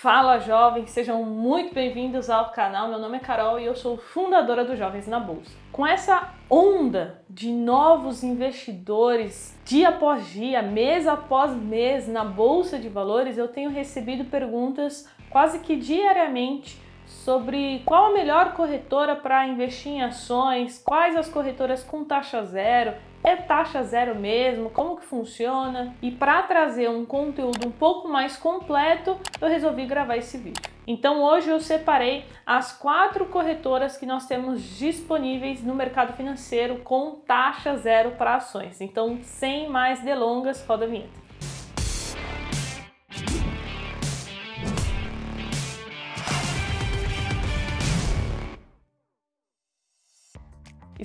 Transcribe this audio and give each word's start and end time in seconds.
Fala 0.00 0.38
jovens, 0.38 0.90
sejam 0.90 1.24
muito 1.24 1.74
bem-vindos 1.74 2.30
ao 2.30 2.52
canal. 2.52 2.86
Meu 2.86 3.00
nome 3.00 3.16
é 3.16 3.20
Carol 3.20 3.58
e 3.58 3.64
eu 3.64 3.74
sou 3.74 3.98
fundadora 3.98 4.64
do 4.64 4.76
Jovens 4.76 5.08
na 5.08 5.18
Bolsa. 5.18 5.50
Com 5.72 5.84
essa 5.84 6.34
onda 6.48 7.20
de 7.28 7.50
novos 7.50 8.22
investidores 8.22 9.58
dia 9.64 9.88
após 9.88 10.28
dia, 10.28 10.62
mês 10.62 11.04
após 11.08 11.52
mês 11.52 12.06
na 12.06 12.24
bolsa 12.24 12.78
de 12.78 12.88
valores, 12.88 13.36
eu 13.36 13.48
tenho 13.48 13.70
recebido 13.70 14.26
perguntas 14.26 15.10
quase 15.30 15.58
que 15.58 15.74
diariamente 15.74 16.80
sobre 17.08 17.82
qual 17.84 18.06
a 18.06 18.14
melhor 18.14 18.52
corretora 18.52 19.16
para 19.16 19.46
investir 19.46 19.92
em 19.92 20.02
ações, 20.02 20.80
quais 20.84 21.16
as 21.16 21.28
corretoras 21.28 21.82
com 21.82 22.04
taxa 22.04 22.44
zero, 22.44 22.94
é 23.24 23.34
taxa 23.34 23.82
zero 23.82 24.14
mesmo? 24.14 24.70
Como 24.70 24.96
que 24.96 25.04
funciona? 25.04 25.94
E 26.00 26.10
para 26.10 26.42
trazer 26.42 26.88
um 26.88 27.04
conteúdo 27.04 27.66
um 27.66 27.72
pouco 27.72 28.08
mais 28.08 28.36
completo, 28.36 29.18
eu 29.40 29.48
resolvi 29.48 29.86
gravar 29.86 30.16
esse 30.16 30.38
vídeo. 30.38 30.62
Então 30.86 31.22
hoje 31.22 31.50
eu 31.50 31.60
separei 31.60 32.24
as 32.46 32.72
quatro 32.72 33.26
corretoras 33.26 33.96
que 33.96 34.06
nós 34.06 34.26
temos 34.26 34.62
disponíveis 34.78 35.62
no 35.62 35.74
mercado 35.74 36.14
financeiro 36.14 36.78
com 36.78 37.16
taxa 37.26 37.76
zero 37.76 38.12
para 38.12 38.36
ações. 38.36 38.80
Então, 38.80 39.18
sem 39.22 39.68
mais 39.68 40.00
delongas, 40.00 40.64
roda 40.66 40.86
a 40.86 40.88
vinheta. 40.88 41.27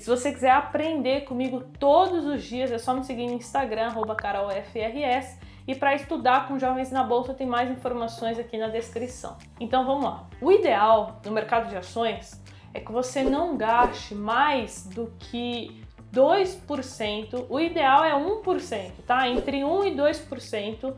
Se 0.03 0.09
você 0.09 0.33
quiser 0.33 0.51
aprender 0.51 1.21
comigo 1.21 1.63
todos 1.79 2.25
os 2.25 2.43
dias, 2.43 2.69
é 2.69 2.77
só 2.77 2.93
me 2.93 3.05
seguir 3.05 3.25
no 3.25 3.35
Instagram, 3.35 3.93
carolfrs. 4.17 5.39
E 5.65 5.73
para 5.73 5.95
estudar 5.95 6.45
com 6.45 6.59
jovens 6.59 6.91
na 6.91 7.05
bolsa 7.05 7.33
tem 7.33 7.47
mais 7.47 7.71
informações 7.71 8.37
aqui 8.37 8.57
na 8.57 8.67
descrição. 8.67 9.37
Então 9.61 9.85
vamos 9.85 10.03
lá. 10.03 10.27
O 10.41 10.51
ideal 10.51 11.21
no 11.23 11.31
mercado 11.31 11.69
de 11.69 11.77
ações 11.77 12.43
é 12.73 12.81
que 12.81 12.91
você 12.91 13.23
não 13.23 13.55
gaste 13.55 14.13
mais 14.13 14.85
do 14.87 15.09
que 15.17 15.81
2%. 16.11 17.45
O 17.49 17.57
ideal 17.57 18.03
é 18.03 18.11
1%, 18.11 18.91
tá? 19.07 19.29
Entre 19.29 19.63
1 19.63 19.85
e 19.85 19.95
2% 19.95 20.93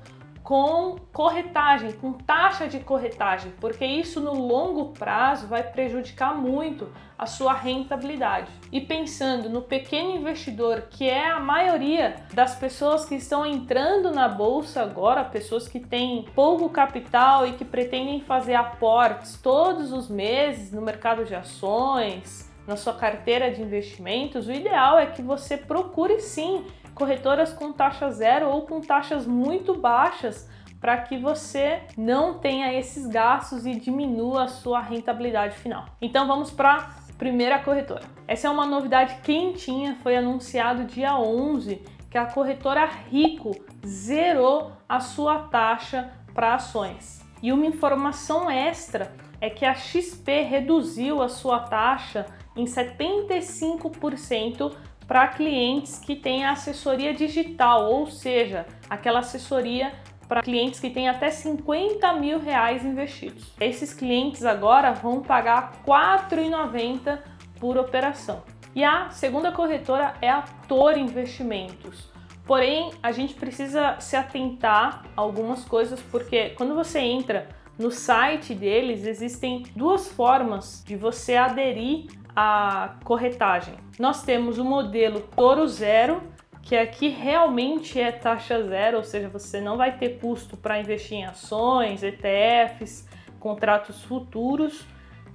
com 0.45 0.97
corretagem, 1.11 1.91
com 1.93 2.13
taxa 2.13 2.67
de 2.67 2.79
corretagem, 2.79 3.51
porque 3.59 3.83
isso 3.83 4.21
no 4.21 4.35
longo 4.35 4.93
prazo 4.93 5.47
vai 5.47 5.63
prejudicar 5.63 6.35
muito 6.35 6.87
a 7.17 7.25
sua 7.25 7.51
rentabilidade. 7.51 8.51
E 8.71 8.79
pensando 8.79 9.49
no 9.49 9.63
pequeno 9.63 10.11
investidor, 10.11 10.83
que 10.91 11.09
é 11.09 11.31
a 11.31 11.39
maioria 11.39 12.17
das 12.31 12.53
pessoas 12.53 13.05
que 13.05 13.15
estão 13.15 13.43
entrando 13.43 14.11
na 14.11 14.29
bolsa 14.29 14.83
agora, 14.83 15.23
pessoas 15.23 15.67
que 15.67 15.79
têm 15.79 16.27
pouco 16.35 16.69
capital 16.69 17.47
e 17.47 17.53
que 17.53 17.65
pretendem 17.65 18.21
fazer 18.21 18.53
aportes 18.53 19.41
todos 19.41 19.91
os 19.91 20.07
meses 20.07 20.71
no 20.71 20.81
mercado 20.81 21.25
de 21.25 21.33
ações, 21.33 22.53
na 22.67 22.75
sua 22.75 22.93
carteira 22.93 23.49
de 23.49 23.63
investimentos, 23.63 24.47
o 24.47 24.51
ideal 24.51 24.99
é 24.99 25.07
que 25.07 25.23
você 25.23 25.57
procure 25.57 26.19
sim 26.19 26.65
corretoras 26.95 27.53
com 27.53 27.71
taxa 27.71 28.09
zero 28.09 28.49
ou 28.49 28.65
com 28.65 28.81
taxas 28.81 29.27
muito 29.27 29.75
baixas 29.75 30.49
para 30.79 30.97
que 30.97 31.15
você 31.17 31.81
não 31.97 32.39
tenha 32.39 32.73
esses 32.73 33.05
gastos 33.05 33.65
e 33.65 33.75
diminua 33.75 34.45
a 34.45 34.47
sua 34.47 34.79
rentabilidade 34.79 35.57
final. 35.57 35.85
Então 36.01 36.25
vamos 36.25 36.51
para 36.51 36.75
a 36.75 36.89
primeira 37.17 37.59
corretora. 37.59 38.03
Essa 38.27 38.47
é 38.47 38.49
uma 38.49 38.65
novidade 38.65 39.17
quentinha, 39.23 39.97
foi 40.01 40.15
anunciado 40.15 40.85
dia 40.85 41.17
11 41.17 41.81
que 42.09 42.17
a 42.17 42.25
corretora 42.25 42.85
Rico 42.85 43.51
zerou 43.85 44.71
a 44.87 45.01
sua 45.01 45.39
taxa 45.39 46.09
para 46.33 46.55
ações. 46.55 47.25
E 47.43 47.51
uma 47.51 47.65
informação 47.65 48.49
extra 48.49 49.11
é 49.41 49.49
que 49.49 49.65
a 49.65 49.73
XP 49.73 50.43
reduziu 50.43 51.21
a 51.21 51.27
sua 51.27 51.59
taxa 51.59 52.25
em 52.55 52.63
75% 52.65 54.73
para 55.07 55.27
clientes 55.27 55.99
que 55.99 56.15
têm 56.15 56.45
assessoria 56.45 57.13
digital, 57.13 57.91
ou 57.91 58.07
seja, 58.07 58.65
aquela 58.89 59.19
assessoria 59.19 59.93
para 60.27 60.41
clientes 60.41 60.79
que 60.79 60.89
têm 60.89 61.07
até 61.07 61.29
50 61.29 62.13
mil 62.13 62.39
reais 62.39 62.83
investidos. 62.83 63.53
Esses 63.59 63.93
clientes 63.93 64.43
agora 64.43 64.91
vão 64.91 65.21
pagar 65.21 65.73
R$ 65.85 65.91
4,90 66.35 67.19
por 67.59 67.77
operação. 67.77 68.43
E 68.73 68.83
a 68.83 69.09
segunda 69.09 69.51
corretora 69.51 70.15
é 70.21 70.29
a 70.29 70.41
Tor 70.67 70.97
Investimentos. 70.97 72.11
Porém, 72.45 72.91
a 73.01 73.11
gente 73.11 73.33
precisa 73.33 73.95
se 73.99 74.15
atentar 74.15 75.03
a 75.15 75.21
algumas 75.21 75.63
coisas, 75.63 75.99
porque 76.11 76.49
quando 76.51 76.75
você 76.75 76.99
entra 76.99 77.47
no 77.77 77.89
site 77.91 78.53
deles, 78.53 79.05
existem 79.05 79.63
duas 79.75 80.07
formas 80.09 80.83
de 80.85 80.95
você 80.95 81.35
aderir 81.35 82.07
a 82.35 82.95
corretagem. 83.03 83.75
Nós 83.97 84.23
temos 84.23 84.57
o 84.57 84.63
modelo 84.65 85.21
Toro 85.21 85.67
Zero, 85.67 86.21
que 86.61 86.75
aqui 86.75 87.07
realmente 87.07 87.99
é 87.99 88.11
taxa 88.11 88.61
zero, 88.63 88.97
ou 88.97 89.03
seja, 89.03 89.29
você 89.29 89.61
não 89.61 89.77
vai 89.77 89.97
ter 89.97 90.19
custo 90.19 90.57
para 90.57 90.79
investir 90.79 91.19
em 91.19 91.25
ações, 91.25 92.01
ETFs, 92.03 93.07
contratos 93.39 94.03
futuros. 94.03 94.83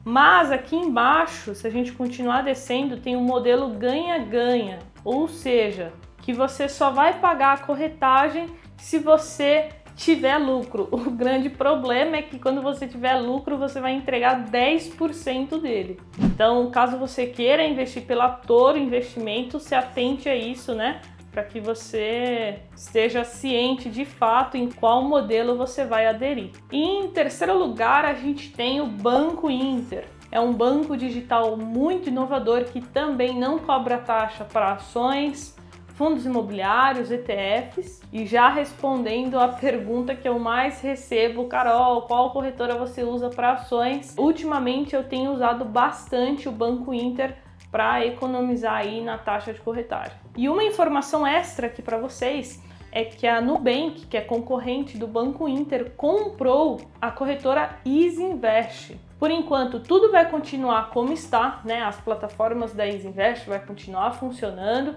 Mas 0.04 0.50
aqui 0.50 0.74
embaixo, 0.74 1.54
se 1.54 1.66
a 1.66 1.70
gente 1.70 1.92
continuar 1.92 2.42
descendo, 2.42 2.96
tem 2.96 3.16
o 3.16 3.20
um 3.20 3.24
modelo 3.24 3.68
ganha-ganha, 3.68 4.80
ou 5.04 5.28
seja, 5.28 5.92
que 6.18 6.32
você 6.32 6.68
só 6.68 6.90
vai 6.90 7.20
pagar 7.20 7.54
a 7.54 7.58
corretagem 7.58 8.48
se 8.76 8.98
você 8.98 9.68
tiver 10.00 10.38
lucro. 10.38 10.88
O 11.10 11.10
grande 11.10 11.50
problema 11.50 12.16
é 12.16 12.22
que 12.22 12.38
quando 12.38 12.62
você 12.62 12.86
tiver 12.86 13.14
lucro, 13.14 13.58
você 13.58 13.80
vai 13.80 13.92
entregar 13.92 14.46
10% 14.50 15.60
dele. 15.60 16.00
Então, 16.18 16.70
caso 16.70 16.96
você 16.96 17.26
queira 17.26 17.66
investir 17.66 18.02
pela 18.02 18.28
Toro 18.28 18.78
Investimento, 18.78 19.60
se 19.60 19.74
atente 19.74 20.28
a 20.28 20.34
isso, 20.34 20.74
né? 20.74 21.00
Para 21.30 21.44
que 21.44 21.60
você 21.60 22.60
esteja 22.74 23.24
ciente 23.24 23.88
de 23.88 24.04
fato 24.04 24.56
em 24.56 24.70
qual 24.70 25.02
modelo 25.02 25.56
você 25.56 25.84
vai 25.84 26.06
aderir. 26.06 26.50
E 26.72 26.82
em 26.82 27.08
terceiro 27.08 27.56
lugar, 27.58 28.04
a 28.04 28.14
gente 28.14 28.50
tem 28.52 28.80
o 28.80 28.86
Banco 28.86 29.50
Inter. 29.50 30.04
É 30.32 30.40
um 30.40 30.52
banco 30.52 30.96
digital 30.96 31.56
muito 31.56 32.08
inovador 32.08 32.64
que 32.64 32.80
também 32.80 33.38
não 33.38 33.58
cobra 33.58 33.98
taxa 33.98 34.44
para 34.44 34.72
ações, 34.72 35.56
fundos 36.00 36.24
imobiliários, 36.24 37.10
ETFs. 37.10 38.00
E 38.10 38.24
já 38.24 38.48
respondendo 38.48 39.38
a 39.38 39.48
pergunta 39.48 40.14
que 40.14 40.26
eu 40.26 40.38
mais 40.38 40.80
recebo, 40.80 41.44
Carol, 41.44 42.00
qual 42.02 42.30
corretora 42.30 42.74
você 42.74 43.02
usa 43.02 43.28
para 43.28 43.52
ações? 43.52 44.14
Ultimamente 44.16 44.96
eu 44.96 45.04
tenho 45.04 45.30
usado 45.30 45.62
bastante 45.62 46.48
o 46.48 46.52
Banco 46.52 46.94
Inter 46.94 47.36
para 47.70 48.02
economizar 48.06 48.76
aí 48.76 49.02
na 49.02 49.18
taxa 49.18 49.52
de 49.52 49.60
corretagem. 49.60 50.16
E 50.34 50.48
uma 50.48 50.64
informação 50.64 51.26
extra 51.26 51.66
aqui 51.66 51.82
para 51.82 51.98
vocês 51.98 52.62
é 52.90 53.04
que 53.04 53.26
a 53.26 53.38
Nubank, 53.42 54.06
que 54.06 54.16
é 54.16 54.22
concorrente 54.22 54.96
do 54.96 55.06
Banco 55.06 55.46
Inter, 55.46 55.92
comprou 55.98 56.80
a 56.98 57.10
corretora 57.10 57.78
Easy 57.84 58.22
Invest. 58.22 58.98
Por 59.18 59.30
enquanto, 59.30 59.78
tudo 59.78 60.10
vai 60.10 60.30
continuar 60.30 60.88
como 60.88 61.12
está, 61.12 61.60
né? 61.62 61.82
As 61.82 62.00
plataformas 62.00 62.72
da 62.72 62.88
Easy 62.88 63.06
Invest 63.06 63.46
vai 63.46 63.60
continuar 63.60 64.12
funcionando, 64.12 64.96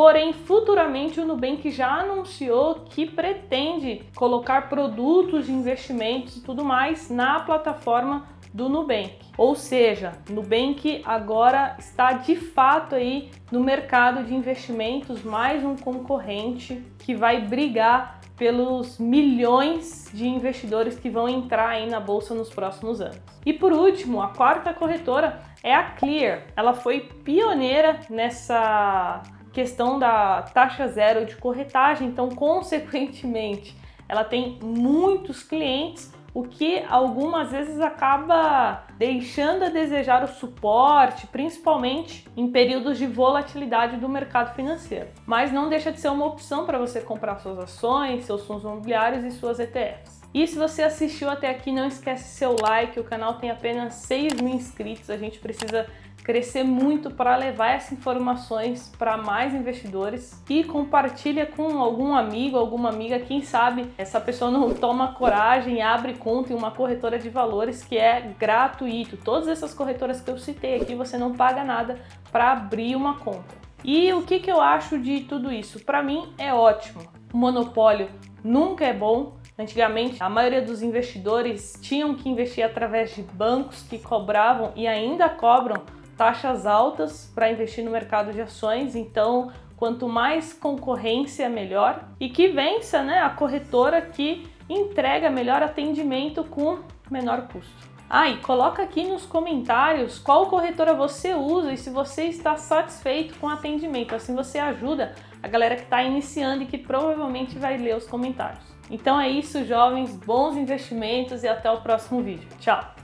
Porém, 0.00 0.32
futuramente 0.32 1.20
o 1.20 1.26
Nubank 1.26 1.70
já 1.70 2.00
anunciou 2.00 2.86
que 2.86 3.04
pretende 3.04 4.02
colocar 4.16 4.70
produtos 4.70 5.44
de 5.44 5.52
investimentos 5.52 6.38
e 6.38 6.40
tudo 6.40 6.64
mais 6.64 7.10
na 7.10 7.40
plataforma 7.40 8.26
do 8.50 8.66
Nubank. 8.66 9.18
Ou 9.36 9.54
seja, 9.54 10.14
Nubank 10.30 11.02
agora 11.04 11.76
está 11.78 12.14
de 12.14 12.34
fato 12.34 12.94
aí 12.94 13.30
no 13.52 13.62
mercado 13.62 14.24
de 14.24 14.34
investimentos, 14.34 15.22
mais 15.22 15.62
um 15.62 15.76
concorrente 15.76 16.82
que 17.00 17.14
vai 17.14 17.42
brigar 17.42 18.20
pelos 18.38 18.98
milhões 18.98 20.10
de 20.14 20.26
investidores 20.26 20.98
que 20.98 21.10
vão 21.10 21.28
entrar 21.28 21.68
aí 21.68 21.90
na 21.90 22.00
bolsa 22.00 22.34
nos 22.34 22.48
próximos 22.48 23.02
anos. 23.02 23.20
E 23.44 23.52
por 23.52 23.70
último, 23.70 24.22
a 24.22 24.28
quarta 24.28 24.72
corretora 24.72 25.42
é 25.62 25.74
a 25.74 25.90
Clear. 25.90 26.44
Ela 26.56 26.72
foi 26.72 27.00
pioneira 27.00 28.00
nessa 28.08 29.22
questão 29.52 29.98
da 29.98 30.42
taxa 30.42 30.88
zero 30.88 31.24
de 31.26 31.36
corretagem, 31.36 32.08
então, 32.08 32.28
consequentemente, 32.34 33.76
ela 34.08 34.24
tem 34.24 34.58
muitos 34.62 35.42
clientes, 35.42 36.12
o 36.32 36.44
que 36.44 36.84
algumas 36.88 37.50
vezes 37.50 37.80
acaba 37.80 38.84
deixando 38.96 39.64
a 39.64 39.68
desejar 39.68 40.22
o 40.22 40.28
suporte, 40.28 41.26
principalmente 41.26 42.28
em 42.36 42.50
períodos 42.50 42.98
de 42.98 43.06
volatilidade 43.06 43.96
do 43.96 44.08
mercado 44.08 44.54
financeiro. 44.54 45.08
Mas 45.26 45.52
não 45.52 45.68
deixa 45.68 45.90
de 45.90 46.00
ser 46.00 46.08
uma 46.08 46.26
opção 46.26 46.66
para 46.66 46.78
você 46.78 47.00
comprar 47.00 47.38
suas 47.38 47.58
ações, 47.58 48.24
seus 48.24 48.46
fundos 48.46 48.62
imobiliários 48.62 49.24
e 49.24 49.30
suas 49.32 49.58
ETFs. 49.58 50.20
E 50.32 50.46
se 50.46 50.56
você 50.56 50.82
assistiu 50.82 51.28
até 51.28 51.50
aqui, 51.50 51.72
não 51.72 51.88
esquece 51.88 52.36
seu 52.36 52.54
like, 52.60 53.00
o 53.00 53.04
canal 53.04 53.34
tem 53.34 53.50
apenas 53.50 53.94
6 53.94 54.34
mil 54.34 54.54
inscritos, 54.54 55.10
a 55.10 55.16
gente 55.16 55.40
precisa 55.40 55.88
crescer 56.22 56.64
muito 56.64 57.10
para 57.10 57.36
levar 57.36 57.72
essas 57.72 57.92
informações 57.92 58.92
para 58.98 59.16
mais 59.16 59.54
investidores 59.54 60.42
e 60.48 60.64
compartilha 60.64 61.46
com 61.46 61.80
algum 61.80 62.14
amigo, 62.14 62.56
alguma 62.56 62.88
amiga, 62.88 63.18
quem 63.18 63.42
sabe 63.42 63.86
essa 63.98 64.20
pessoa 64.20 64.50
não 64.50 64.72
toma 64.74 65.14
coragem 65.14 65.76
e 65.76 65.80
abre 65.80 66.14
conta 66.14 66.52
em 66.52 66.56
uma 66.56 66.70
corretora 66.70 67.18
de 67.18 67.28
valores 67.28 67.82
que 67.82 67.96
é 67.96 68.32
gratuito. 68.38 69.16
Todas 69.16 69.48
essas 69.48 69.74
corretoras 69.74 70.20
que 70.20 70.30
eu 70.30 70.38
citei 70.38 70.76
aqui, 70.76 70.94
você 70.94 71.16
não 71.18 71.32
paga 71.32 71.64
nada 71.64 71.98
para 72.30 72.52
abrir 72.52 72.96
uma 72.96 73.18
conta. 73.18 73.60
E 73.82 74.12
o 74.12 74.22
que, 74.22 74.40
que 74.40 74.50
eu 74.50 74.60
acho 74.60 74.98
de 74.98 75.20
tudo 75.20 75.50
isso? 75.50 75.80
Para 75.80 76.02
mim 76.02 76.32
é 76.36 76.52
ótimo. 76.52 77.00
O 77.32 77.36
monopólio 77.36 78.08
nunca 78.44 78.84
é 78.84 78.92
bom, 78.92 79.40
Antigamente, 79.60 80.22
a 80.22 80.28
maioria 80.30 80.62
dos 80.62 80.82
investidores 80.82 81.78
tinham 81.82 82.14
que 82.14 82.30
investir 82.30 82.64
através 82.64 83.14
de 83.14 83.20
bancos 83.20 83.82
que 83.82 83.98
cobravam 83.98 84.72
e 84.74 84.86
ainda 84.86 85.28
cobram 85.28 85.82
taxas 86.20 86.66
altas 86.66 87.32
para 87.34 87.50
investir 87.50 87.82
no 87.82 87.90
mercado 87.90 88.30
de 88.30 88.42
ações. 88.42 88.94
Então, 88.94 89.50
quanto 89.74 90.06
mais 90.06 90.52
concorrência, 90.52 91.48
melhor. 91.48 92.04
E 92.20 92.28
que 92.28 92.48
vença 92.48 93.02
né, 93.02 93.20
a 93.20 93.30
corretora 93.30 94.02
que 94.02 94.46
entrega 94.68 95.30
melhor 95.30 95.62
atendimento 95.62 96.44
com 96.44 96.80
menor 97.10 97.48
custo. 97.48 97.88
Ah, 98.08 98.28
e 98.28 98.36
coloca 98.36 98.82
aqui 98.82 99.04
nos 99.04 99.24
comentários 99.24 100.18
qual 100.18 100.46
corretora 100.50 100.92
você 100.92 101.32
usa 101.32 101.72
e 101.72 101.78
se 101.78 101.88
você 101.88 102.24
está 102.24 102.54
satisfeito 102.54 103.38
com 103.38 103.46
o 103.46 103.50
atendimento. 103.50 104.14
Assim 104.14 104.34
você 104.34 104.58
ajuda 104.58 105.14
a 105.42 105.48
galera 105.48 105.74
que 105.74 105.84
está 105.84 106.02
iniciando 106.02 106.64
e 106.64 106.66
que 106.66 106.76
provavelmente 106.76 107.58
vai 107.58 107.78
ler 107.78 107.96
os 107.96 108.06
comentários. 108.06 108.64
Então 108.90 109.18
é 109.18 109.30
isso, 109.30 109.64
jovens, 109.64 110.14
bons 110.14 110.54
investimentos 110.54 111.42
e 111.44 111.48
até 111.48 111.70
o 111.70 111.80
próximo 111.80 112.20
vídeo. 112.22 112.46
Tchau! 112.58 112.94